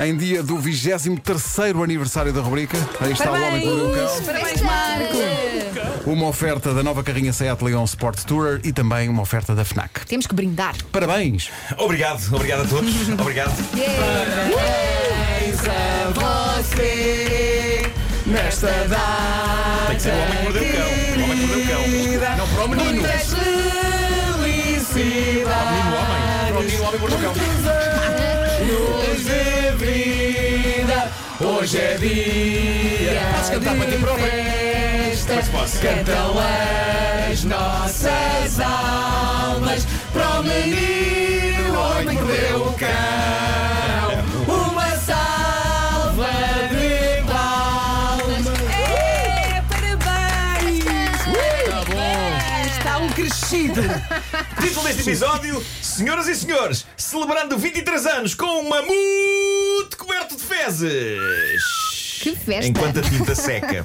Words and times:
Em 0.00 0.16
dia 0.16 0.44
do 0.44 0.56
23º 0.56 1.82
aniversário 1.82 2.32
da 2.32 2.40
rubrica, 2.40 2.78
aí 3.00 3.12
está 3.12 3.32
o 3.32 3.34
Homem 3.34 3.60
que 3.60 3.66
Mordeu 3.66 3.90
o 3.90 3.94
Cão. 3.94 4.22
Parabéns, 4.22 4.62
Marco! 4.62 5.18
Uma 6.06 6.28
oferta 6.28 6.72
da 6.72 6.84
nova 6.84 7.02
carrinha 7.02 7.32
Seat 7.32 7.60
Leon 7.64 7.82
Sport 7.84 8.22
Tourer 8.22 8.60
e 8.62 8.72
também 8.72 9.08
uma 9.08 9.22
oferta 9.22 9.56
da 9.56 9.64
FNAC. 9.64 10.06
Temos 10.06 10.28
que 10.28 10.34
brindar. 10.36 10.76
Parabéns! 10.92 11.50
Obrigado, 11.76 12.22
obrigado 12.32 12.62
a 12.62 12.66
todos. 12.68 13.08
Obrigado. 13.08 13.52
Nesta 18.24 18.66
data. 18.88 19.86
Tem 19.88 19.96
que 19.96 20.02
ser 20.02 20.10
o 20.10 20.18
homem 20.18 20.36
que 20.36 20.42
mordeu 20.44 20.62
o 20.62 20.66
cão. 20.72 20.86
O 21.18 21.24
homem 21.24 21.38
que 21.38 21.46
mordeu 21.46 21.58
o 21.58 22.20
cão. 22.20 22.36
Não, 22.36 22.48
para 22.48 22.64
o 22.64 22.68
menino. 22.68 23.02
Para 23.02 23.14
o 23.14 24.38
menino, 24.38 24.78
o 25.42 25.98
homem. 25.98 26.22
Para 26.46 26.58
o 26.58 26.62
menino, 26.62 26.82
o 26.82 26.86
homem 26.86 26.92
que 26.92 27.00
mordeu 27.00 27.30
o 27.30 27.34
cão. 27.34 27.87
Hoje 31.40 31.76
é 31.76 31.96
dia. 31.98 33.20
Podes 33.34 33.50
cantar 33.50 33.76
para 33.76 33.90
ti 33.90 33.98
próprio? 33.98 34.28
Posso. 35.52 35.78
Cantam 35.80 36.34
as 37.30 37.44
nossas 37.44 38.58
almas 38.58 39.86
para 40.12 40.40
o 40.40 40.42
menino, 40.42 41.74
o 41.74 41.78
homem 41.78 42.16
que 42.16 42.22
mordeu 42.22 42.62
o 42.68 42.72
cão. 42.72 43.97
Crescido. 53.28 53.82
Título 54.60 54.86
deste 54.86 55.02
episódio: 55.02 55.64
Senhoras 55.82 56.28
e 56.28 56.34
senhores, 56.34 56.86
celebrando 56.96 57.58
23 57.58 58.06
anos 58.06 58.34
com 58.34 58.46
um 58.46 58.68
mamute 58.68 59.96
coberto 59.96 60.36
de 60.36 60.42
fezes. 60.42 61.20
Que 62.20 62.34
festa! 62.34 62.66
Enquanto 62.66 62.98
a 62.98 63.02
tinta 63.02 63.34
seca. 63.34 63.84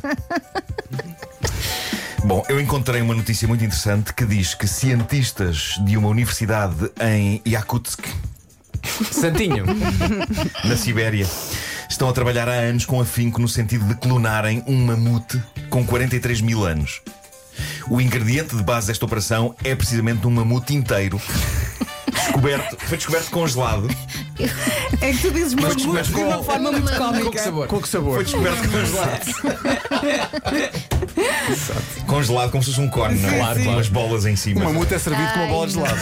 Bom, 2.23 2.43
eu 2.47 2.59
encontrei 2.59 3.01
uma 3.01 3.13
notícia 3.13 3.47
muito 3.47 3.63
interessante 3.63 4.13
que 4.13 4.25
diz 4.25 4.55
que 4.55 4.65
cientistas 4.65 5.77
de 5.83 5.97
uma 5.97 6.07
universidade 6.07 6.89
em 7.01 7.41
Yakutsk, 7.45 8.07
Santinho. 9.11 9.65
na 10.63 10.77
Sibéria, 10.77 11.27
estão 11.89 12.07
a 12.07 12.13
trabalhar 12.13 12.47
há 12.47 12.53
anos 12.53 12.85
com 12.85 13.01
afinco 13.01 13.41
no 13.41 13.47
sentido 13.47 13.85
de 13.85 13.95
clonarem 13.95 14.63
um 14.65 14.85
mamute 14.85 15.41
com 15.69 15.85
43 15.85 16.39
mil 16.39 16.65
anos. 16.65 17.01
O 17.89 17.99
ingrediente 17.99 18.55
de 18.55 18.63
base 18.63 18.87
desta 18.87 19.05
operação 19.05 19.55
é 19.63 19.75
precisamente 19.75 20.25
um 20.25 20.31
mamute 20.31 20.73
inteiro. 20.73 21.21
Descoberto, 22.11 22.77
foi 22.85 22.97
descoberto 22.97 23.29
congelado. 23.29 23.87
É 25.01 25.11
que 25.11 25.17
tu 25.19 25.31
dizes 25.31 25.53
Mas- 25.53 25.75
de 25.75 25.83
com- 26.13 26.21
uma 26.23 26.43
forma 26.43 26.71
muito 26.71 26.85
Com 26.85 26.91
que 26.91 26.97
cómica. 26.97 27.43
sabor? 27.43 27.67
Com 27.67 27.81
que 27.81 27.87
sabor? 27.89 28.15
Foi 28.15 28.23
descoberto 28.23 28.69
congelado. 28.69 29.33
congelado 32.07 32.51
como 32.51 32.63
se 32.63 32.69
fosse 32.71 32.81
um 32.81 32.89
cone, 32.89 33.19
não 33.19 33.29
é? 33.29 33.37
Claro, 33.37 33.55
Com 33.55 33.63
claro. 33.63 33.77
umas 33.77 33.89
bolas 33.89 34.25
em 34.25 34.33
O 34.33 34.37
cima. 34.37 34.63
mamute 34.65 34.93
é 34.93 34.99
servido 34.99 35.27
com 35.31 35.39
uma 35.39 35.43
Ai, 35.45 35.49
bola 35.51 35.67
de 35.67 35.73
gelado. 35.73 35.97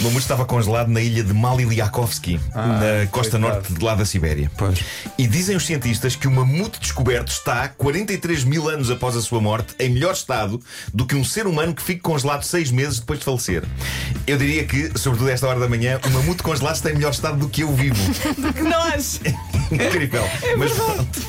O 0.00 0.02
mamute 0.06 0.18
estava 0.22 0.44
congelado 0.44 0.88
na 0.88 1.00
ilha 1.00 1.22
de 1.22 1.32
Maliliakovsky, 1.32 2.40
na 2.54 3.06
costa 3.10 3.38
coitado. 3.38 3.54
norte 3.54 3.72
de 3.72 3.84
lá 3.84 3.94
da 3.94 4.04
Sibéria. 4.04 4.50
Pois. 4.56 4.80
E 5.18 5.26
dizem 5.26 5.56
os 5.56 5.64
cientistas 5.66 6.14
que 6.16 6.26
o 6.28 6.30
mamute 6.30 6.78
descoberto 6.80 7.28
está 7.32 7.68
43 7.68 8.44
mil 8.44 8.68
anos 8.68 8.90
após 8.90 9.16
a 9.16 9.22
sua 9.22 9.40
morte 9.40 9.74
em 9.78 9.88
melhor 9.90 10.12
estado 10.12 10.60
do 10.92 11.06
que 11.06 11.14
um 11.14 11.24
ser 11.24 11.46
humano 11.46 11.74
que 11.74 11.82
fique 11.82 12.00
congelado 12.00 12.42
seis 12.42 12.70
meses 12.70 12.98
depois 13.00 13.18
de 13.18 13.24
falecer. 13.24 13.62
Eu 14.26 14.36
diria 14.36 14.64
que, 14.64 14.90
sobretudo 14.98 15.28
a 15.28 15.32
esta 15.32 15.46
hora 15.46 15.60
da 15.60 15.68
manhã, 15.68 15.98
o 16.04 16.10
mamute 16.10 16.42
congelado 16.42 16.55
está 16.78 16.90
em 16.90 16.94
melhor 16.94 17.10
estado 17.12 17.38
do 17.38 17.48
que 17.48 17.62
eu 17.62 17.72
vivo. 17.74 17.96
Que 18.52 18.62
nós! 18.62 19.20
Incrível. 19.70 20.22
Mas 20.56 20.72
pronto. 20.72 21.20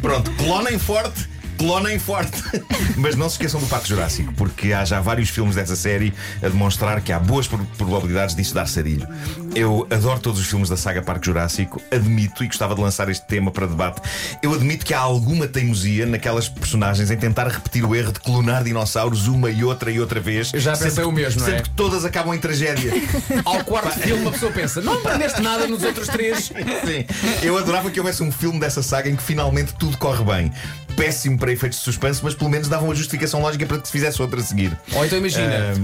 Pronto, 0.00 0.30
clonem 0.32 0.78
forte. 0.78 1.28
Clonem 1.58 1.98
forte. 1.98 2.42
Mas 2.98 3.14
não 3.16 3.28
se 3.30 3.36
esqueçam 3.36 3.58
do 3.60 3.66
Parque 3.66 3.88
Jurássico, 3.88 4.32
porque 4.34 4.72
há 4.74 4.84
já 4.84 5.00
vários 5.00 5.30
filmes 5.30 5.54
dessa 5.54 5.74
série 5.74 6.12
a 6.42 6.48
demonstrar 6.48 7.00
que 7.00 7.10
há 7.12 7.18
boas 7.18 7.46
pro- 7.48 7.64
probabilidades 7.78 8.34
disso 8.36 8.54
dar 8.54 8.66
sarilho. 8.66 9.08
Eu 9.56 9.86
adoro 9.90 10.20
todos 10.20 10.38
os 10.38 10.46
filmes 10.46 10.68
da 10.68 10.76
saga 10.76 11.00
Parque 11.00 11.24
Jurássico, 11.26 11.80
admito 11.90 12.44
e 12.44 12.46
gostava 12.46 12.74
de 12.74 12.80
lançar 12.82 13.08
este 13.08 13.24
tema 13.26 13.50
para 13.50 13.66
debate. 13.66 14.02
Eu 14.42 14.52
admito 14.52 14.84
que 14.84 14.92
há 14.92 14.98
alguma 14.98 15.48
teimosia 15.48 16.04
naquelas 16.04 16.46
personagens 16.46 17.10
em 17.10 17.16
tentar 17.16 17.48
repetir 17.48 17.82
o 17.82 17.94
erro 17.94 18.12
de 18.12 18.20
clonar 18.20 18.62
dinossauros 18.62 19.28
uma 19.28 19.50
e 19.50 19.64
outra 19.64 19.90
e 19.90 19.98
outra 19.98 20.20
vez. 20.20 20.52
Eu 20.52 20.60
já 20.60 20.72
pensei 20.72 20.90
sendo- 20.90 21.08
o 21.08 21.12
mesmo, 21.12 21.40
não 21.40 21.48
é? 21.48 21.50
Sendo 21.52 21.62
que 21.62 21.70
todas 21.70 22.04
acabam 22.04 22.34
em 22.34 22.38
tragédia. 22.38 22.92
Ao 23.46 23.64
quarto 23.64 23.98
filme, 23.98 24.20
uma 24.22 24.32
pessoa 24.32 24.52
pensa: 24.52 24.82
não 24.82 24.92
aprendeste 24.94 25.40
nada 25.40 25.66
nos 25.66 25.82
outros 25.82 26.06
três. 26.08 26.52
Sim. 26.84 27.06
Eu 27.42 27.56
adorava 27.56 27.90
que 27.90 27.98
houvesse 27.98 28.22
um 28.22 28.30
filme 28.30 28.60
dessa 28.60 28.82
saga 28.82 29.08
em 29.08 29.16
que 29.16 29.22
finalmente 29.22 29.72
tudo 29.74 29.96
corre 29.96 30.22
bem. 30.22 30.52
Péssimo 30.96 31.38
para 31.38 31.52
efeitos 31.52 31.78
de 31.78 31.84
suspense, 31.84 32.20
mas 32.24 32.34
pelo 32.34 32.48
menos 32.48 32.68
dava 32.68 32.82
uma 32.82 32.94
justificação 32.94 33.42
lógica 33.42 33.66
para 33.66 33.78
que 33.78 33.86
se 33.86 33.92
fizesse 33.92 34.20
outra 34.22 34.40
a 34.40 34.42
seguir. 34.42 34.74
Ou 34.94 35.04
então 35.04 35.18
imagina, 35.18 35.74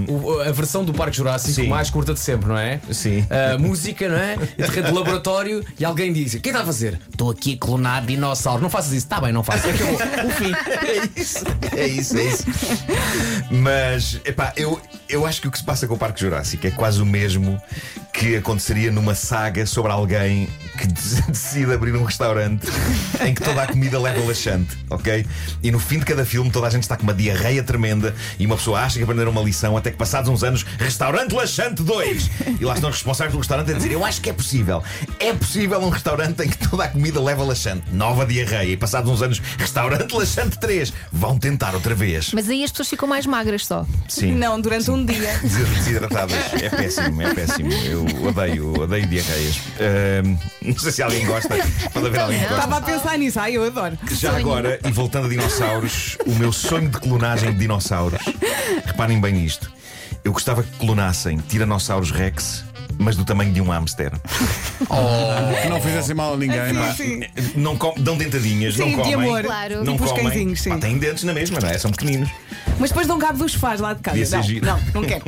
a 0.47 0.51
versão 0.51 0.83
do 0.83 0.91
Parque 0.91 1.15
Jurássico 1.17 1.53
Sim. 1.53 1.67
mais 1.67 1.91
curta 1.91 2.15
de 2.15 2.19
sempre, 2.19 2.47
não 2.49 2.57
é? 2.57 2.79
Sim. 2.91 3.23
A 3.29 3.55
música, 3.67 4.09
não 4.09 4.17
é? 4.17 4.35
E 4.57 4.81
de 4.81 4.91
laboratório 4.91 5.63
e 5.79 5.85
alguém 5.85 6.11
diz: 6.11 6.33
O 6.33 6.37
é 6.37 6.39
que 6.39 6.49
está 6.49 6.61
a 6.61 6.65
fazer? 6.65 6.99
Estou 7.09 7.31
aqui 7.31 7.53
a 7.53 7.57
clonar 7.57 8.05
dinossauro. 8.05 8.61
Não 8.61 8.69
faças 8.69 8.91
isso. 8.91 9.05
Está 9.05 9.19
bem, 9.19 9.31
não 9.31 9.43
faças. 9.43 9.73
Acabou. 9.73 9.95
O 9.95 10.29
fim. 10.31 10.51
É 10.83 11.19
isso, 11.19 11.45
é 11.75 11.87
isso, 11.87 12.17
é 12.17 12.23
isso. 12.23 12.45
Mas, 13.51 14.19
epá, 14.25 14.53
eu, 14.55 14.79
eu 15.07 15.25
acho 15.25 15.41
que 15.41 15.47
o 15.47 15.51
que 15.51 15.57
se 15.57 15.63
passa 15.63 15.87
com 15.87 15.93
o 15.95 15.97
Parque 15.97 16.21
Jurássico 16.21 16.65
é 16.67 16.71
quase 16.71 17.01
o 17.01 17.05
mesmo 17.05 17.61
que 18.23 18.37
aconteceria 18.37 18.89
numa 18.89 19.13
saga 19.15 19.65
sobre 19.65 19.91
alguém 19.91 20.47
que 20.77 20.87
de- 20.87 21.21
decide 21.29 21.73
abrir 21.73 21.93
um 21.93 22.03
restaurante 22.05 22.67
em 23.21 23.33
que 23.33 23.41
toda 23.43 23.63
a 23.63 23.67
comida 23.67 23.99
leva 23.99 24.25
laxante, 24.25 24.77
ok? 24.89 25.25
E 25.61 25.69
no 25.71 25.77
fim 25.77 25.99
de 25.99 26.05
cada 26.05 26.23
filme 26.25 26.49
toda 26.49 26.67
a 26.67 26.69
gente 26.69 26.83
está 26.83 26.95
com 26.95 27.03
uma 27.03 27.13
diarreia 27.13 27.61
tremenda 27.63 28.15
e 28.39 28.45
uma 28.45 28.55
pessoa 28.55 28.79
acha 28.79 28.97
que 28.97 29.03
aprenderam 29.03 29.31
uma 29.31 29.41
lição 29.41 29.75
até 29.75 29.91
que 29.91 29.97
passados 29.97 30.29
uns 30.29 30.41
anos, 30.41 30.65
restaurante 30.79 31.33
laxante 31.33 31.83
2! 31.83 32.29
E 32.61 32.63
lá 32.65 32.75
estão 32.75 32.89
os 32.89 32.95
responsáveis 32.95 33.33
do 33.33 33.39
restaurante 33.39 33.71
a 33.71 33.73
dizer: 33.73 33.91
Eu 33.91 34.05
acho 34.05 34.21
que 34.21 34.29
é 34.29 34.33
possível. 34.33 34.81
É 35.19 35.33
possível 35.33 35.79
um 35.81 35.89
restaurante 35.89 36.43
em 36.43 36.49
que 36.49 36.57
toda 36.69 36.85
a 36.85 36.87
comida 36.87 37.21
leva 37.21 37.43
laxante. 37.43 37.83
Nova 37.91 38.25
diarreia. 38.25 38.71
E 38.71 38.77
passados 38.77 39.11
uns 39.11 39.21
anos, 39.21 39.41
restaurante 39.57 40.13
laxante 40.13 40.57
3. 40.59 40.93
Vão 41.11 41.37
tentar 41.37 41.73
outra 41.75 41.93
vez. 41.93 42.31
Mas 42.33 42.49
aí 42.49 42.63
as 42.63 42.71
pessoas 42.71 42.89
ficam 42.89 43.07
mais 43.07 43.25
magras 43.25 43.65
só. 43.65 43.85
Sim. 44.07 44.31
Não, 44.33 44.59
durante 44.61 44.89
um 44.89 45.03
dia. 45.05 45.37
Des- 45.41 45.53
Desidratadas. 45.83 46.37
É 46.61 46.69
péssimo, 46.69 47.21
é 47.21 47.33
péssimo. 47.33 47.71
Eu 47.73 48.05
odeio, 48.21 48.73
odeio 48.81 49.07
diarreias. 49.07 49.59
Ahm, 49.79 50.37
não 50.61 50.77
sei 50.77 50.91
se 50.91 51.01
alguém 51.03 51.25
gosta. 51.25 51.49
Pode 51.93 52.07
haver 52.07 52.19
alguém 52.19 52.39
que 52.39 52.45
gosta. 52.45 52.63
Estava 52.63 52.77
a 52.77 52.81
pensar 52.81 53.17
nisso, 53.17 53.39
ai 53.39 53.57
eu 53.57 53.63
adoro. 53.65 53.97
Já 54.11 54.31
sonho. 54.31 54.41
agora, 54.41 54.79
e 54.85 54.91
voltando 54.91 55.25
a 55.25 55.29
dinossauros, 55.29 56.17
o 56.25 56.31
meu 56.35 56.51
sonho 56.51 56.89
de 56.89 56.99
clonagem 56.99 57.51
de 57.53 57.59
dinossauros. 57.59 58.19
Reparem 58.85 59.19
bem 59.19 59.33
nisto. 59.33 59.71
Eu 60.23 60.31
gostava 60.31 60.63
que 60.63 60.69
clonassem 60.77 61.37
Tiranossauros 61.49 62.11
Rex, 62.11 62.63
mas 62.97 63.15
do 63.17 63.25
tamanho 63.25 63.51
de 63.51 63.59
um 63.59 63.69
hamster. 63.69 64.11
Que 65.61 65.69
não 65.69 65.81
fizessem 65.81 66.15
mal 66.15 66.33
a 66.33 66.37
ninguém, 66.37 66.71
não 66.73 66.83
é? 66.83 66.93
Sim, 66.93 67.21
sim. 67.35 67.51
Não 67.55 67.75
com- 67.77 67.93
dão 67.97 68.17
dentadinhas, 68.17 68.75
Sim, 68.75 68.81
não 68.81 68.89
de 68.89 68.95
comem. 68.95 69.13
amor. 69.15 69.43
Claro. 69.43 69.83
Não 69.83 69.93
Tipo 69.93 70.05
os 70.05 70.11
comem. 70.11 70.27
cãezinhos, 70.29 70.61
sim. 70.61 70.69
Pá, 70.69 70.77
têm 70.77 70.97
dentes 70.97 71.23
na 71.23 71.33
mesma, 71.33 71.59
não 71.59 71.69
é? 71.69 71.77
São 71.77 71.91
pequeninos. 71.91 72.29
Mas 72.79 72.89
depois 72.89 73.07
dão 73.07 73.17
cabo 73.19 73.37
dos 73.37 73.51
sofás 73.53 73.79
lá 73.79 73.93
de 73.93 74.01
casa. 74.01 74.17
Devia 74.17 74.25
ser 74.29 74.35
Não, 74.37 74.43
giro. 74.43 74.65
não, 74.65 74.79
não 74.93 75.03
quero. 75.03 75.23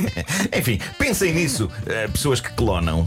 Enfim, 0.56 0.80
pensem 0.98 1.32
nisso. 1.34 1.70
eh, 1.86 2.08
pessoas 2.08 2.40
que 2.40 2.50
clonam. 2.52 3.06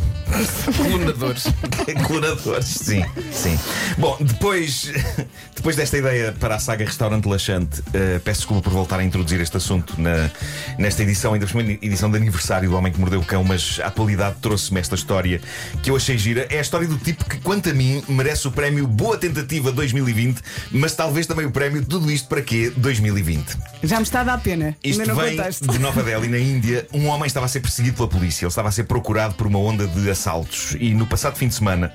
Clonadores. 0.78 1.44
Clonadores, 2.08 2.66
sim, 2.68 3.04
sim. 3.32 3.58
Bom, 3.98 4.16
depois, 4.20 4.92
depois 5.56 5.76
desta 5.76 5.98
ideia 5.98 6.34
para 6.40 6.56
a 6.56 6.60
saga 6.60 6.86
Restaurante 6.86 7.28
Laxante, 7.28 7.82
eh, 7.94 8.20
peço 8.24 8.42
desculpa 8.42 8.62
por 8.64 8.74
voltar 8.74 9.00
a 9.00 9.04
introduzir 9.04 9.40
este 9.42 9.58
assunto 9.58 10.00
na, 10.00 10.30
nesta 10.78 11.04
edição, 11.04 11.34
ainda 11.34 11.46
por 11.46 11.52
cima, 11.52 11.64
edição 11.82 12.10
de 12.12 12.18
aniversário 12.18 12.70
do 12.70 12.76
Homem 12.76 12.92
que 12.94 13.00
Mordeu 13.00 13.20
o 13.20 13.26
Cão, 13.26 13.44
mas 13.44 13.80
a 13.84 13.88
atualidade 13.88 14.38
trouxe-me 14.42 14.80
esta 14.80 14.96
história 14.96 15.42
que 15.81 15.90
eu 15.90 15.96
achei 15.96 16.18
gira. 16.18 16.48
É 16.50 16.60
a 16.60 16.62
história 16.62 16.88
do 16.88 16.98
tipo 16.98 17.25
que, 17.25 17.38
quanto 17.40 17.69
a 17.69 17.74
mim, 17.74 18.04
merece 18.08 18.48
o 18.48 18.52
prémio 18.52 18.88
Boa 18.88 19.18
Tentativa 19.18 19.72
2020, 19.72 20.40
mas 20.72 20.96
talvez 20.96 21.25
também 21.28 21.46
o 21.46 21.52
prémio 21.52 21.84
Tudo 21.84 22.12
Isto 22.12 22.28
para 22.30 22.42
quê 22.42 22.72
2020. 22.78 23.58
Já 23.89 23.97
me 23.97 24.03
está 24.03 24.21
a 24.21 24.24
dar 24.24 24.39
pena. 24.39 24.77
Isto 24.83 25.01
Ainda 25.01 25.15
não 25.15 25.19
vem 25.19 25.36
contaste. 25.36 25.65
de 25.68 25.80
Nova 25.80 26.03
Delhi, 26.03 26.27
na 26.27 26.38
Índia. 26.38 26.88
Um 26.94 27.07
homem 27.07 27.25
estava 27.25 27.47
a 27.47 27.50
ser 27.50 27.59
perseguido 27.59 27.95
pela 27.97 28.07
polícia. 28.07 28.45
Ele 28.45 28.50
estava 28.50 28.69
a 28.69 28.71
ser 28.71 28.83
procurado 28.83 29.33
por 29.33 29.47
uma 29.47 29.57
onda 29.57 29.88
de 29.88 30.07
assaltos. 30.12 30.77
E 30.80 30.94
no 30.94 31.07
passado 31.07 31.36
fim 31.36 31.47
de 31.47 31.56
semana, 31.56 31.91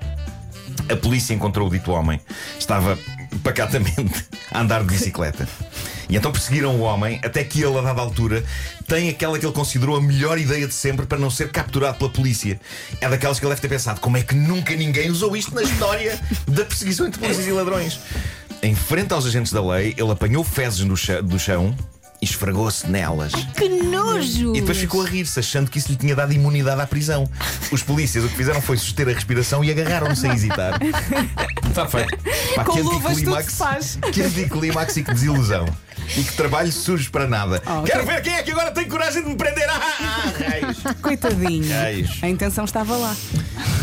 a 0.91 0.97
polícia 0.97 1.33
encontrou 1.33 1.69
o 1.69 1.71
dito 1.71 1.93
homem. 1.93 2.21
Estava 2.59 2.99
pacatamente 3.45 4.27
a 4.51 4.61
andar 4.61 4.81
de 4.81 4.89
bicicleta. 4.89 5.47
E 6.09 6.17
então 6.17 6.33
perseguiram 6.33 6.75
o 6.77 6.81
homem 6.81 7.21
até 7.23 7.45
que 7.45 7.63
ele, 7.63 7.79
a 7.79 7.81
dada 7.81 8.01
altura, 8.01 8.45
tem 8.89 9.09
aquela 9.09 9.39
que 9.39 9.47
ele 9.47 9.55
considerou 9.55 9.97
a 9.97 10.03
melhor 10.03 10.37
ideia 10.37 10.67
de 10.67 10.75
sempre 10.75 11.07
para 11.07 11.17
não 11.17 11.31
ser 11.31 11.51
capturado 11.53 11.97
pela 11.97 12.11
polícia. 12.11 12.61
É 13.01 13.09
daquelas 13.09 13.39
que 13.39 13.45
ele 13.45 13.51
deve 13.51 13.63
ter 13.63 13.69
pensado: 13.69 14.01
como 14.01 14.17
é 14.17 14.23
que 14.23 14.35
nunca 14.35 14.75
ninguém 14.75 15.11
usou 15.11 15.37
isto 15.37 15.55
na 15.55 15.63
história 15.63 16.21
da 16.49 16.65
perseguição 16.65 17.07
entre 17.07 17.21
polícias 17.21 17.47
e 17.47 17.53
ladrões? 17.53 18.01
Em 18.65 18.75
frente 18.75 19.13
aos 19.13 19.27
agentes 19.27 19.53
da 19.53 19.61
lei, 19.63 19.95
ele 19.97 20.11
apanhou 20.11 20.43
fezes 20.43 20.81
no 20.81 20.97
cha- 20.97 21.21
do 21.21 21.39
chão 21.39 21.77
e 22.23 22.25
esfregou-se 22.25 22.87
nelas. 22.89 23.33
Que 23.55 23.69
nojo! 23.69 24.57
E 24.57 24.61
depois 24.61 24.79
ficou 24.79 25.03
a 25.03 25.07
rir-se, 25.07 25.39
achando 25.39 25.71
que 25.71 25.79
isso 25.79 25.91
lhe 25.91 25.97
tinha 25.97 26.17
dado 26.17 26.33
imunidade 26.33 26.81
à 26.81 26.87
prisão. 26.87 27.29
Os 27.71 27.83
polícias 27.83 28.25
o 28.25 28.29
que 28.29 28.37
fizeram 28.37 28.63
foi 28.63 28.79
suster 28.79 29.07
a 29.07 29.13
respiração 29.13 29.63
e 29.63 29.71
agarraram-no 29.71 30.17
sem 30.17 30.33
hesitar. 30.33 30.81
Está 31.69 31.87
feito. 31.87 32.17
Pá, 32.55 32.65
Com 32.65 32.73
que 32.73 32.81
luvas 32.81 33.21
tudo 33.21 33.43
se 33.43 33.51
faz. 33.51 33.99
que 34.11 34.23
anticlímax 34.23 34.97
e 34.97 35.03
que 35.03 35.13
desilusão. 35.13 35.67
E 36.17 36.23
que 36.25 36.33
trabalho 36.35 36.73
sujo 36.73 37.11
para 37.11 37.27
nada. 37.27 37.63
Oh, 37.67 37.83
Quero 37.83 38.07
ver 38.07 38.23
quem 38.23 38.33
é 38.35 38.43
que 38.43 38.51
agora 38.53 38.71
tem 38.71 38.89
coragem 38.89 39.23
de 39.23 39.29
me 39.29 39.37
prender. 39.37 39.69
Ah, 39.69 39.81
ah, 40.01 40.33
raios. 40.49 40.79
Coitadinho. 41.03 41.71
Raios. 41.71 42.19
A 42.23 42.29
intenção 42.31 42.65
estava 42.65 42.97
lá. 42.97 43.15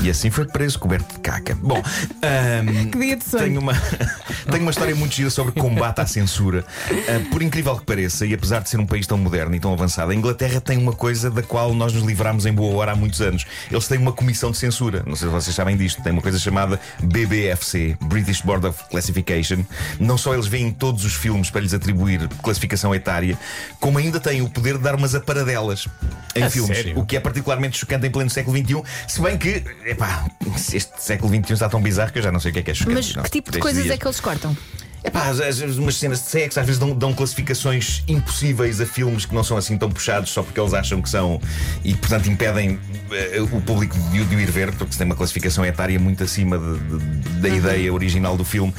E 0.02 0.10
assim 0.10 0.32
foi 0.32 0.46
preso, 0.46 0.80
coberto 0.80 1.14
de 1.14 1.20
caca. 1.20 1.56
Bom, 1.62 1.80
ahm, 2.24 2.90
Que 2.90 2.98
dia 2.98 3.16
de 3.18 3.24
sonho. 3.24 3.44
tenho 3.44 3.60
uma, 3.60 3.74
tenho 4.50 4.64
uma 4.64 4.72
história 4.72 4.96
muito 4.96 5.14
gira 5.14 5.30
sobre 5.30 5.52
combate 5.60 6.00
à 6.02 6.08
censura. 6.08 6.66
Ah, 6.90 7.30
por 7.32 7.42
incrível 7.44 7.78
que 7.78 7.86
pareça, 7.86 8.26
e 8.26 8.34
apesar 8.34 8.62
de 8.62 8.70
ser 8.70 8.80
um 8.80 8.86
país 8.86 9.06
tão 9.06 9.18
moderno 9.18 9.54
e 9.56 9.60
tão 9.60 9.72
avançado, 9.72 10.12
a 10.12 10.16
Inglaterra 10.16 10.60
tem 10.60 10.78
uma 10.78 10.94
coisa 10.94 11.30
da 11.30 11.44
qual 11.44 11.74
nós 11.76 11.94
nos 11.94 12.04
livramos 12.04 12.48
em 12.48 12.54
boa 12.54 12.76
hora 12.78 12.94
há 12.94 12.96
muitos 12.96 13.22
anos. 13.22 13.46
Eles 13.70 13.88
têm 13.88 14.00
uma 14.00 14.12
comissão 14.12 14.50
de 14.50 14.58
censura. 14.58 15.04
Não 15.06 15.16
sei 15.16 15.28
se 15.28 15.34
vocês 15.34 15.56
sabem 15.56 15.78
disto. 15.78 16.02
Tem 16.02 16.12
uma 16.12 16.22
coisa 16.22 16.40
chamada 16.40 16.80
BBFC, 17.04 17.96
British 18.06 18.42
Board 18.42 18.66
of 18.66 18.84
Classification. 18.90 19.64
Não 20.00 20.18
só 20.18 20.34
eles 20.34 20.48
veem 20.48 20.72
todos 20.72 21.06
os 21.06 21.14
filmes 21.14 21.52
para 21.52 21.62
lhes 21.62 21.74
atribuir 21.76 22.28
classificação 22.42 22.94
etária, 22.96 23.38
como 23.80 24.00
ainda 24.00 24.20
têm 24.20 24.42
o 24.42 24.50
poder 24.50 24.78
de 24.78 24.84
dar 24.84 24.96
umas 24.96 25.14
aparadelas 25.14 25.88
em 26.36 26.44
A 26.44 26.50
filmes. 26.50 26.76
sério? 26.76 26.98
O 27.00 27.06
que 27.06 27.16
é 27.16 27.20
particularmente 27.20 27.78
chocante 27.78 28.08
em 28.08 28.10
pleno 28.10 28.30
século 28.30 28.58
XXI, 28.58 28.82
se 29.08 29.22
bem 29.22 29.38
que, 29.38 29.64
epá, 29.92 30.26
este 30.74 30.92
século 31.00 31.30
XXI 31.34 31.54
está 31.54 31.70
tão 31.70 31.82
bizarro 31.82 32.12
que 32.12 32.20
eu 32.20 32.24
já 32.24 32.32
não 32.32 32.40
sei 32.40 32.52
o 32.52 32.54
que 32.54 32.60
é 32.60 32.64
que 32.64 32.72
é 32.72 32.74
chocante. 32.74 32.96
Mas 32.96 33.16
não, 33.16 33.24
que 33.24 33.30
tipo 33.30 33.52
de 33.52 33.60
coisas 33.60 33.84
dias. 33.84 33.96
é 33.96 33.98
que 33.98 34.06
eles 34.08 34.20
cortam? 34.20 34.56
Epá, 35.04 35.30
às 35.30 35.40
vezes 35.40 35.78
umas 35.78 35.96
cenas 35.96 36.20
de 36.24 36.30
sexo 36.30 36.60
às 36.60 36.66
vezes 36.66 36.80
dão, 36.80 36.94
dão 36.96 37.12
classificações 37.12 38.04
impossíveis 38.08 38.80
a 38.80 38.86
filmes 38.86 39.26
que 39.26 39.34
não 39.34 39.44
são 39.44 39.58
assim 39.58 39.76
tão 39.76 39.90
puxados 39.90 40.30
só 40.30 40.44
porque 40.44 40.60
eles 40.60 40.76
acham 40.76 41.02
que 41.02 41.10
são 41.10 41.42
e, 41.84 41.96
portanto, 41.96 42.30
impedem 42.30 42.80
eh, 43.12 43.42
o 43.42 43.60
público 43.62 43.98
de, 44.12 44.20
o- 44.22 44.26
de 44.26 44.36
o 44.36 44.40
ir 44.40 44.52
ver, 44.52 44.72
porque 44.74 44.92
se 44.92 45.00
tem 45.00 45.06
uma 45.08 45.16
classificação 45.16 45.66
etária 45.66 46.00
muito 46.00 46.24
acima 46.24 46.56
de- 46.60 47.00
de- 47.00 47.40
da 47.42 47.50
ideia 47.50 47.92
original 47.92 48.38
do 48.38 48.46
filme. 48.46 48.72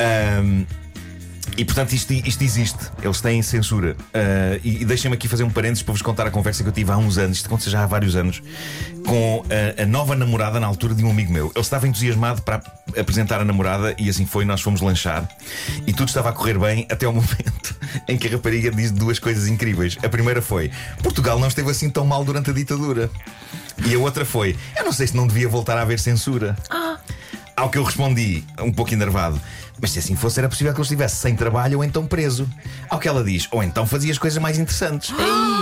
Ahm, 0.00 0.64
e 1.58 1.64
portanto 1.64 1.92
isto, 1.92 2.10
isto 2.12 2.42
existe, 2.42 2.78
eles 3.02 3.20
têm 3.20 3.42
censura. 3.42 3.94
Ah, 4.14 4.58
e 4.64 4.78
e 4.78 4.84
deixem-me 4.84 5.16
aqui 5.16 5.26
fazer 5.26 5.42
um 5.42 5.50
parênteses 5.50 5.82
para 5.82 5.92
vos 5.92 6.02
contar 6.02 6.26
a 6.28 6.30
conversa 6.30 6.62
que 6.62 6.68
eu 6.68 6.72
tive 6.72 6.92
há 6.92 6.96
uns 6.96 7.18
anos, 7.18 7.38
isto 7.38 7.46
aconteceu 7.46 7.72
já 7.72 7.82
há 7.82 7.86
vários 7.86 8.14
anos, 8.14 8.40
com 9.04 9.44
a, 9.50 9.82
a 9.82 9.86
nova 9.86 10.14
namorada 10.14 10.60
na 10.60 10.68
altura 10.68 10.94
de 10.94 11.04
um 11.04 11.10
amigo 11.10 11.32
meu. 11.32 11.46
Ele 11.46 11.60
estava 11.60 11.88
entusiasmado 11.88 12.42
para 12.42 12.62
apresentar 12.96 13.40
a 13.40 13.44
namorada 13.44 13.94
e 13.98 14.08
assim 14.08 14.24
foi, 14.24 14.44
nós 14.44 14.60
fomos 14.60 14.80
lanchar 14.80 15.28
e 15.84 15.92
tudo 15.92 16.08
estava 16.08 16.28
a 16.28 16.32
correr 16.32 16.58
bem 16.58 16.86
até 16.88 17.06
ao 17.06 17.12
momento 17.12 17.76
em 18.06 18.16
que 18.16 18.28
a 18.28 18.30
rapariga 18.30 18.70
diz 18.70 18.92
duas 18.92 19.18
coisas 19.18 19.48
incríveis. 19.48 19.98
A 20.00 20.08
primeira 20.08 20.40
foi: 20.40 20.70
Portugal 21.02 21.40
não 21.40 21.48
esteve 21.48 21.70
assim 21.70 21.90
tão 21.90 22.04
mal 22.04 22.24
durante 22.24 22.50
a 22.50 22.52
ditadura. 22.52 23.10
E 23.84 23.94
a 23.94 23.98
outra 23.98 24.24
foi: 24.24 24.56
Eu 24.76 24.84
não 24.84 24.92
sei 24.92 25.08
se 25.08 25.16
não 25.16 25.26
devia 25.26 25.48
voltar 25.48 25.76
a 25.76 25.82
haver 25.82 25.98
censura. 25.98 26.56
Ao 27.58 27.68
que 27.68 27.76
eu 27.76 27.82
respondi, 27.82 28.44
um 28.60 28.70
pouco 28.70 28.94
enervado. 28.94 29.40
Mas 29.80 29.90
se 29.90 29.98
assim 29.98 30.14
fosse, 30.14 30.38
era 30.38 30.48
possível 30.48 30.72
que 30.72 30.78
ele 30.78 30.84
estivesse 30.84 31.16
sem 31.16 31.34
trabalho 31.34 31.78
ou 31.78 31.84
então 31.84 32.06
preso. 32.06 32.48
Ao 32.88 33.00
que 33.00 33.08
ela 33.08 33.24
diz, 33.24 33.48
ou 33.50 33.64
então 33.64 33.84
fazia 33.84 34.12
as 34.12 34.18
coisas 34.18 34.40
mais 34.40 34.60
interessantes. 34.60 35.12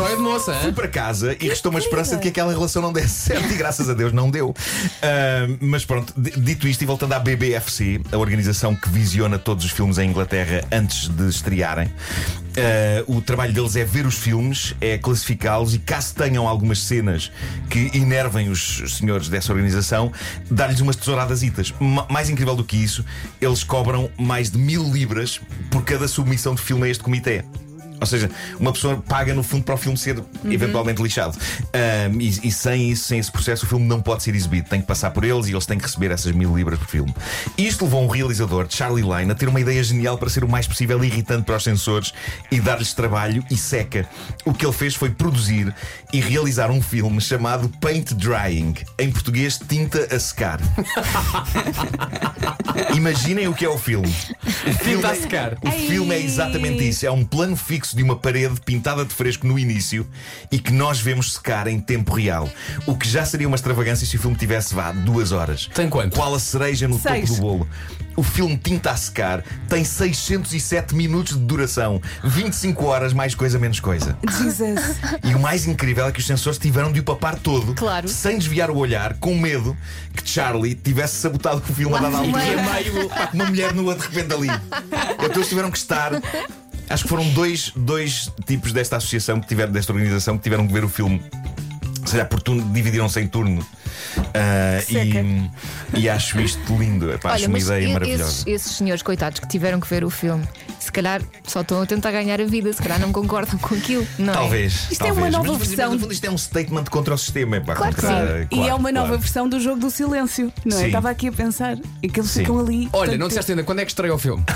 Uma 0.00 0.06
joia 0.06 0.16
de 0.16 0.22
moça, 0.22 0.54
Fui 0.54 0.72
para 0.72 0.88
casa 0.88 1.36
e 1.38 1.46
restou 1.46 1.68
uma 1.68 1.78
esperança 1.78 2.16
de 2.16 2.22
que 2.22 2.28
aquela 2.28 2.50
relação 2.50 2.80
não 2.80 2.90
desse 2.90 3.10
certo 3.10 3.52
e 3.52 3.54
graças 3.54 3.90
a 3.90 3.92
Deus 3.92 4.14
não 4.14 4.30
deu. 4.30 4.54
Ah, 5.02 5.46
mas 5.60 5.84
pronto, 5.84 6.14
dito 6.16 6.66
isto 6.66 6.80
e 6.80 6.86
voltando 6.86 7.12
à 7.12 7.18
BBFC, 7.18 8.00
a 8.10 8.16
organização 8.16 8.74
que 8.74 8.88
visiona 8.88 9.38
todos 9.38 9.62
os 9.62 9.70
filmes 9.70 9.98
em 9.98 10.08
Inglaterra 10.08 10.64
antes 10.72 11.06
de 11.06 11.28
estrearem, 11.28 11.92
ah, 12.56 13.04
o 13.06 13.20
trabalho 13.20 13.52
deles 13.52 13.76
é 13.76 13.84
ver 13.84 14.06
os 14.06 14.14
filmes, 14.14 14.74
é 14.80 14.96
classificá-los 14.96 15.74
e 15.74 15.78
caso 15.78 16.14
tenham 16.14 16.48
algumas 16.48 16.82
cenas 16.82 17.30
que 17.68 17.90
enervem 17.92 18.48
os 18.48 18.96
senhores 18.96 19.28
dessa 19.28 19.52
organização, 19.52 20.10
dar-lhes 20.50 20.80
umas 20.80 20.96
tesouradas. 20.96 21.42
Mais 22.08 22.30
incrível 22.30 22.56
do 22.56 22.64
que 22.64 22.78
isso, 22.78 23.04
eles 23.38 23.62
cobram 23.62 24.10
mais 24.18 24.50
de 24.50 24.56
mil 24.56 24.82
libras 24.90 25.42
por 25.70 25.84
cada 25.84 26.08
submissão 26.08 26.54
de 26.54 26.62
filme 26.62 26.86
a 26.86 26.88
este 26.88 27.04
comitê. 27.04 27.44
Ou 28.00 28.06
seja, 28.06 28.30
uma 28.58 28.72
pessoa 28.72 29.02
paga 29.06 29.34
no 29.34 29.42
fundo 29.42 29.64
para 29.64 29.74
o 29.74 29.78
filme 29.78 29.98
ser 29.98 30.22
eventualmente 30.44 31.02
lixado. 31.02 31.36
Ahm, 31.72 32.20
e, 32.20 32.48
e 32.48 32.52
sem 32.52 32.90
isso, 32.90 33.04
sem 33.04 33.18
esse 33.18 33.30
processo, 33.30 33.66
o 33.66 33.68
filme 33.68 33.86
não 33.86 34.00
pode 34.00 34.22
ser 34.22 34.34
exibido. 34.34 34.68
Tem 34.68 34.80
que 34.80 34.86
passar 34.86 35.10
por 35.10 35.24
eles 35.24 35.46
e 35.46 35.52
eles 35.52 35.66
têm 35.66 35.78
que 35.78 35.84
receber 35.84 36.10
essas 36.10 36.32
mil 36.32 36.56
libras 36.56 36.78
por 36.78 36.88
filme. 36.88 37.14
Isto 37.58 37.84
levou 37.84 38.02
um 38.02 38.08
realizador, 38.08 38.66
Charlie 38.68 39.04
Lane, 39.04 39.30
a 39.30 39.34
ter 39.34 39.48
uma 39.48 39.60
ideia 39.60 39.82
genial 39.82 40.16
para 40.16 40.28
ser 40.28 40.44
o 40.44 40.48
mais 40.48 40.66
possível 40.66 41.02
irritante 41.04 41.44
para 41.44 41.56
os 41.56 41.64
censores 41.64 42.12
e 42.50 42.60
dar-lhes 42.60 42.94
trabalho 42.94 43.44
e 43.50 43.56
seca. 43.56 44.08
O 44.44 44.52
que 44.52 44.64
ele 44.64 44.72
fez 44.72 44.94
foi 44.94 45.10
produzir 45.10 45.74
e 46.12 46.20
realizar 46.20 46.70
um 46.70 46.80
filme 46.80 47.20
chamado 47.20 47.68
Paint 47.80 48.12
Drying, 48.12 48.74
em 48.98 49.10
português, 49.10 49.60
tinta 49.68 50.14
a 50.14 50.18
secar. 50.18 50.60
Imaginem 52.94 53.48
o 53.48 53.54
que 53.54 53.64
é 53.64 53.68
o 53.68 53.78
filme. 53.78 54.12
O 54.66 54.72
filme, 54.72 55.04
a 55.04 55.14
secar. 55.14 55.56
o 55.62 55.70
filme 55.70 56.14
é 56.14 56.20
exatamente 56.20 56.88
isso. 56.88 57.06
É 57.06 57.10
um 57.10 57.24
plano 57.24 57.56
fixo 57.56 57.89
de 57.96 58.02
uma 58.02 58.16
parede 58.16 58.60
pintada 58.64 59.04
de 59.04 59.12
fresco 59.14 59.46
no 59.46 59.58
início 59.58 60.06
e 60.50 60.58
que 60.58 60.72
nós 60.72 61.00
vemos 61.00 61.34
secar 61.34 61.66
em 61.66 61.80
tempo 61.80 62.14
real. 62.14 62.48
O 62.86 62.96
que 62.96 63.08
já 63.08 63.24
seria 63.24 63.46
uma 63.46 63.56
extravagância 63.56 64.06
se 64.06 64.16
o 64.16 64.18
filme 64.20 64.36
tivesse 64.36 64.74
vá 64.74 64.92
duas 64.92 65.32
horas. 65.32 65.68
Tem 65.74 65.88
quanto? 65.88 66.16
Qual 66.16 66.34
a 66.34 66.40
cereja 66.40 66.86
no 66.88 66.98
Seis. 66.98 67.28
topo 67.28 67.34
do 67.40 67.40
bolo? 67.46 67.68
O 68.16 68.22
filme 68.22 68.58
Tinta 68.58 68.90
a 68.90 68.96
Secar 68.96 69.42
tem 69.68 69.82
607 69.84 70.94
minutos 70.94 71.34
de 71.38 71.42
duração, 71.44 72.02
25 72.24 72.84
horas 72.84 73.12
mais 73.12 73.34
coisa 73.34 73.58
menos 73.58 73.80
coisa. 73.80 74.18
Jesus. 74.38 74.78
E 75.24 75.34
o 75.34 75.38
mais 75.40 75.66
incrível 75.66 76.06
é 76.06 76.12
que 76.12 76.18
os 76.18 76.26
sensores 76.26 76.58
tiveram 76.58 76.92
de 76.92 77.00
o 77.00 77.02
papar 77.04 77.36
todo, 77.38 77.74
Claro. 77.74 78.08
sem 78.08 78.36
desviar 78.36 78.68
o 78.70 78.76
olhar, 78.76 79.14
com 79.14 79.34
medo 79.38 79.74
que 80.14 80.28
Charlie 80.28 80.74
tivesse 80.74 81.16
sabotado 81.16 81.62
o 81.66 81.72
filme 81.72 81.96
a 81.96 82.00
dada 82.00 82.18
altura. 82.18 82.42
meio 82.44 83.08
pá, 83.08 83.30
uma 83.32 83.46
mulher 83.46 83.72
nua 83.72 83.94
de 83.94 84.02
repente 84.02 84.34
ali. 84.34 84.48
Então 85.14 85.36
eles 85.36 85.48
tiveram 85.48 85.70
que 85.70 85.78
estar. 85.78 86.12
Acho 86.90 87.04
que 87.04 87.08
foram 87.08 87.28
dois, 87.30 87.72
dois 87.76 88.32
tipos 88.44 88.72
desta 88.72 88.96
associação 88.96 89.40
que 89.40 89.46
tiveram, 89.46 89.72
desta 89.72 89.92
organização 89.92 90.36
que 90.36 90.42
tiveram 90.42 90.66
que 90.66 90.72
ver 90.72 90.84
o 90.84 90.88
filme. 90.88 91.22
Seja 92.10 92.24
por 92.24 92.42
turno, 92.42 92.62
dividiram-se 92.72 93.20
em 93.20 93.28
turno. 93.28 93.64
Ah, 94.34 94.82
e, 94.90 96.00
e 96.00 96.08
acho 96.08 96.40
isto 96.40 96.76
lindo. 96.76 97.12
Epá, 97.12 97.34
acho 97.34 97.46
uma 97.46 97.58
ideia 97.58 97.86
e- 97.86 97.92
maravilhosa. 97.92 98.24
esses, 98.24 98.46
esses 98.46 98.76
senhores 98.76 99.00
coitados 99.02 99.38
que 99.38 99.46
tiveram 99.46 99.78
que 99.78 99.86
ver 99.88 100.02
o 100.04 100.10
filme, 100.10 100.44
se 100.80 100.90
calhar 100.90 101.22
só 101.46 101.60
estão 101.60 101.80
a 101.80 101.86
tentar 101.86 102.10
ganhar 102.10 102.40
a 102.40 102.44
vida, 102.44 102.72
se 102.72 102.82
calhar 102.82 102.98
não 102.98 103.12
concordam 103.12 103.56
com 103.58 103.76
aquilo, 103.76 104.04
não 104.18 104.32
Talvez. 104.32 104.88
Isto 104.90 105.04
é 105.04 105.06
talvez. 105.06 105.18
uma 105.18 105.30
nova 105.30 105.48
mas, 105.50 105.58
mas, 105.58 105.68
versão. 105.68 105.84
Mas, 105.86 105.94
no 105.94 106.00
fundo, 106.00 106.12
isto 106.12 106.24
é 106.24 106.30
um 106.30 106.38
statement 106.38 106.84
contra 106.90 107.14
o 107.14 107.18
sistema. 107.18 107.56
epá, 107.58 107.74
Claro 107.76 107.94
que 107.94 108.00
contra- 108.00 108.26
sim. 108.26 108.48
e 108.50 108.54
é 108.54 108.64
claro, 108.64 108.76
uma 108.76 108.90
nova 108.92 109.06
claro. 109.06 109.22
versão 109.22 109.48
do 109.48 109.60
jogo 109.60 109.78
do 109.80 109.90
silêncio, 109.90 110.52
não 110.64 110.76
é? 110.76 110.80
Sim. 110.80 110.86
Estava 110.86 111.10
aqui 111.10 111.28
a 111.28 111.32
pensar. 111.32 111.78
E 112.02 112.08
que 112.08 112.18
eles 112.18 112.30
Sim. 112.30 112.40
ficam 112.40 112.58
ali. 112.58 112.88
Olha, 112.92 113.10
tanto 113.12 113.20
não 113.20 113.28
disseste 113.28 113.52
ainda 113.52 113.62
quando 113.62 113.78
é 113.78 113.84
que 113.84 113.90
estreia 113.92 114.12
o 114.12 114.18
filme? 114.18 114.42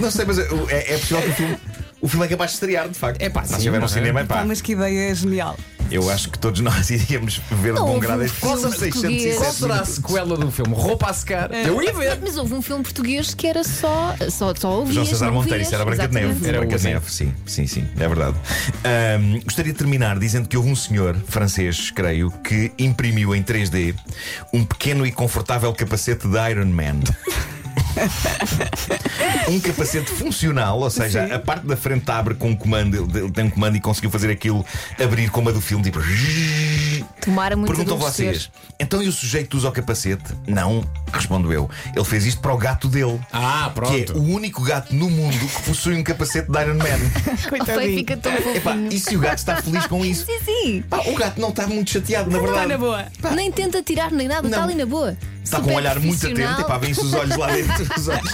Não 0.00 0.10
sei, 0.10 0.24
mas 0.24 0.38
é, 0.38 0.94
é 0.94 0.98
possível 0.98 1.22
que 1.22 1.28
o 1.30 1.34
filme. 1.34 1.56
O 2.04 2.08
filme 2.08 2.26
é 2.26 2.28
capaz 2.28 2.50
de 2.50 2.56
estrear, 2.56 2.86
de 2.86 2.98
facto. 2.98 3.18
É 3.22 3.30
pá, 3.30 3.44
Se 3.44 3.54
estiver 3.54 3.78
no 3.78 3.86
é? 3.86 3.88
cinema, 3.88 4.20
é 4.20 4.24
pá. 4.24 4.44
Mas 4.44 4.60
que 4.60 4.72
ideia 4.72 5.14
genial. 5.14 5.56
Eu 5.90 6.10
acho 6.10 6.28
que 6.28 6.38
todos 6.38 6.60
nós 6.60 6.90
iríamos 6.92 7.40
ver 7.50 7.72
de 7.72 7.80
bom 7.80 7.98
grado 7.98 8.20
um 8.20 8.24
este 8.26 8.40
filme 8.40 8.56
filme. 8.58 8.76
português. 8.76 9.22
607 9.22 9.36
Qual 9.38 9.52
será 9.52 9.80
a 9.80 9.84
sequela 9.86 10.36
do 10.36 10.50
filme? 10.50 10.74
Roupa 10.74 11.08
a 11.08 11.14
secar? 11.14 11.50
Eu 11.50 11.82
ia 11.82 11.94
ver. 11.94 12.18
Mas 12.20 12.36
houve 12.36 12.52
um 12.52 12.60
filme 12.60 12.82
português 12.82 13.32
que 13.32 13.46
era 13.46 13.64
só, 13.64 14.14
só, 14.30 14.54
só 14.54 14.80
ouvias, 14.80 14.96
João 14.96 15.06
César 15.06 15.30
Monteiro, 15.30 15.62
isso 15.62 15.74
era 15.74 15.82
Branca 15.82 16.06
de 16.06 16.12
Neve. 16.12 16.46
Era 16.46 16.58
Branca 16.58 16.76
de. 16.76 16.84
Neve, 16.84 17.10
sim, 17.10 17.32
sim, 17.46 17.66
sim, 17.66 17.88
é 17.96 18.06
verdade. 18.06 18.36
Gostaria 19.42 19.72
de 19.72 19.78
terminar 19.78 20.18
dizendo 20.18 20.46
que 20.46 20.58
houve 20.58 20.68
um 20.68 20.76
senhor 20.76 21.16
francês, 21.26 21.90
creio, 21.90 22.30
que 22.30 22.70
imprimiu 22.78 23.34
em 23.34 23.42
3D 23.42 23.94
um 24.52 24.62
pequeno 24.62 25.06
e 25.06 25.12
confortável 25.12 25.72
capacete 25.72 26.28
de 26.28 26.50
Iron 26.50 26.66
Man. 26.66 27.00
um 29.48 29.60
capacete 29.60 30.10
funcional, 30.12 30.78
ou 30.80 30.90
seja, 30.90 31.26
Sim. 31.26 31.32
a 31.32 31.38
parte 31.38 31.66
da 31.66 31.76
frente 31.76 32.10
abre 32.10 32.34
com 32.34 32.50
um 32.50 32.56
comando, 32.56 32.94
ele- 33.14 33.30
tem 33.30 33.44
um 33.44 33.50
comando 33.50 33.76
e 33.76 33.80
conseguiu 33.80 34.10
fazer 34.10 34.30
aquilo 34.30 34.64
abrir 35.02 35.30
como 35.30 35.48
a 35.48 35.52
do 35.52 35.60
filme, 35.60 35.82
tipo. 35.84 36.00
Tomara 37.20 37.56
muito 37.56 37.70
Perguntam 37.74 37.96
vocês, 37.96 38.50
então 38.78 39.02
e 39.02 39.08
o 39.08 39.12
sujeito 39.12 39.56
usa 39.56 39.68
o 39.68 39.72
capacete? 39.72 40.34
Não, 40.46 40.84
respondo 41.12 41.52
eu. 41.52 41.70
Ele 41.94 42.04
fez 42.04 42.26
isto 42.26 42.40
para 42.40 42.52
o 42.52 42.58
gato 42.58 42.88
dele. 42.88 43.18
Ah, 43.32 43.70
Que 43.74 43.80
é 44.00 44.04
pronto. 44.04 44.18
o 44.18 44.22
único 44.34 44.62
gato 44.62 44.94
no 44.94 45.08
mundo 45.08 45.38
que 45.38 45.62
possui 45.62 45.94
um 45.96 46.02
capacete 46.02 46.50
de 46.50 46.58
Iron 46.60 46.74
Man. 46.74 46.84
Coitadinho. 47.48 47.96
fica 47.98 48.16
tão 48.16 48.32
Epá, 48.34 48.76
e 48.76 48.98
se 48.98 49.16
o 49.16 49.20
gato 49.20 49.38
está 49.38 49.56
feliz 49.62 49.86
com 49.86 50.04
isso? 50.04 50.26
Sim, 50.26 50.38
sim. 50.44 50.82
Pá, 50.88 50.98
o 51.06 51.14
gato 51.14 51.40
não 51.40 51.48
está 51.50 51.66
muito 51.66 51.90
chateado, 51.90 52.30
na 52.30 52.38
Está 52.38 52.46
verdade. 52.50 52.68
na 52.68 52.78
boa. 52.78 53.06
Nem 53.34 53.50
tenta 53.50 53.82
tirar 53.82 54.10
nem 54.10 54.28
nada, 54.28 54.46
está 54.46 54.58
Não. 54.58 54.64
ali 54.64 54.74
na 54.74 54.86
boa. 54.86 55.16
Está 55.44 55.60
com 55.60 55.70
um 55.70 55.74
olhar 55.74 56.00
muito 56.00 56.26
atento 56.26 56.60
e 56.60 56.64
pá, 56.64 56.78
vêm-se 56.78 57.00
os 57.02 57.12
olhos 57.12 57.36
lá 57.36 57.48
dentro. 57.52 57.86
os 57.96 58.08
olhos. 58.08 58.32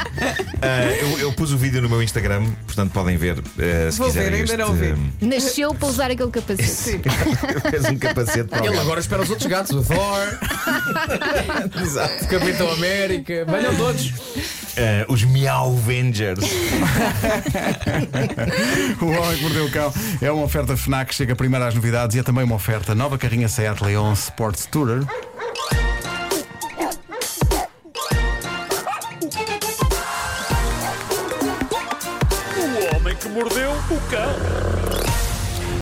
Ah, 0.63 0.85
eu, 1.03 1.19
eu 1.19 1.33
pus 1.33 1.53
o 1.53 1.59
vídeo 1.59 1.83
no 1.83 1.89
meu 1.89 2.03
Instagram, 2.03 2.47
portanto 2.65 2.93
podem 2.93 3.17
ver 3.17 3.37
ah, 3.59 3.91
se 3.91 3.99
Vou 3.99 4.11
ver, 4.11 4.31
quiserem. 4.31 4.41
ainda 4.41 4.53
este, 4.53 4.57
não 4.57 4.73
vi. 4.75 4.95
Nasceu 5.27 5.75
para 5.75 5.89
usar 5.89 6.11
aquele 6.11 6.31
capacete. 6.31 7.03
Fez 7.71 7.85
um 7.87 7.99
capacete 7.99 8.45
para 8.49 8.59
Ele 8.61 8.69
alguém. 8.69 8.81
agora 8.81 9.01
espera 9.01 9.23
os 9.23 9.29
outros 9.31 9.49
gatos, 9.49 9.73
o 9.73 9.83
Thor, 9.83 10.39
Exato. 11.83 12.25
o 12.25 12.29
Capitão 12.29 12.71
América, 12.73 13.45
venham 13.45 13.75
todos. 13.77 14.13
Ah, 14.79 15.05
os 15.09 15.25
Meow 15.25 15.77
Avengers. 15.77 16.39
O 19.01 19.07
Homem 19.07 19.37
que 19.37 19.43
Mordeu 19.43 19.65
o 19.67 19.71
Cão 19.71 19.93
é 20.23 20.31
uma 20.31 20.45
oferta 20.45 20.77
FNAC, 20.77 21.15
chega 21.15 21.35
primeiro 21.35 21.65
às 21.65 21.75
novidades 21.75 22.17
e 22.17 22.21
é 22.21 22.23
também 22.23 22.45
uma 22.45 22.55
oferta 22.55 22.95
nova 22.95 23.19
carrinha 23.19 23.49
Seat 23.49 23.83
Leon 23.83 24.13
Sports 24.13 24.67
Tourer. 24.67 25.03